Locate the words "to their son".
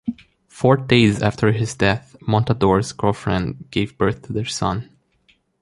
4.23-4.89